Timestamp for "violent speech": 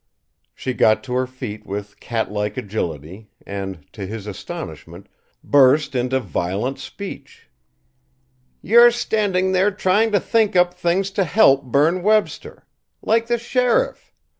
6.19-7.51